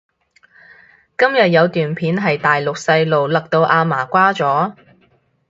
[1.15, 4.75] 今日有段片係大陸細路勒到阿嫲瓜咗？